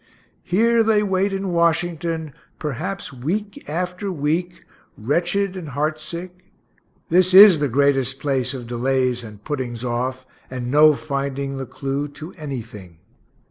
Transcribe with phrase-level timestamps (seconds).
[0.41, 4.65] Here they wait in Washington, perhaps week after week,
[4.97, 6.51] wretched and heart sick
[7.09, 12.07] this is the greatest place of delays and puttings off, and no finding the clue
[12.07, 12.97] to anything.